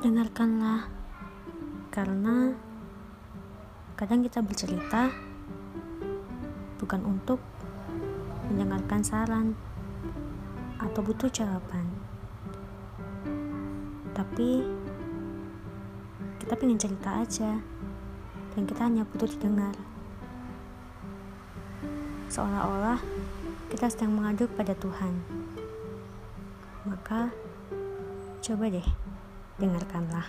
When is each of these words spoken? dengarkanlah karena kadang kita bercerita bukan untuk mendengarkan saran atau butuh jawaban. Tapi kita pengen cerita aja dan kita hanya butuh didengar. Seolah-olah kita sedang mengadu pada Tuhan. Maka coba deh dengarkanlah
dengarkanlah 0.00 0.88
karena 1.92 2.56
kadang 4.00 4.24
kita 4.24 4.40
bercerita 4.40 5.12
bukan 6.80 7.04
untuk 7.04 7.36
mendengarkan 8.48 9.04
saran 9.04 9.52
atau 10.80 11.04
butuh 11.04 11.28
jawaban. 11.28 11.84
Tapi 14.16 14.64
kita 16.40 16.56
pengen 16.56 16.80
cerita 16.80 17.20
aja 17.20 17.60
dan 18.56 18.62
kita 18.64 18.88
hanya 18.88 19.04
butuh 19.04 19.28
didengar. 19.28 19.76
Seolah-olah 22.32 23.04
kita 23.68 23.92
sedang 23.92 24.16
mengadu 24.16 24.48
pada 24.56 24.72
Tuhan. 24.72 25.12
Maka 26.88 27.28
coba 28.40 28.72
deh 28.72 28.88
dengarkanlah 29.60 30.24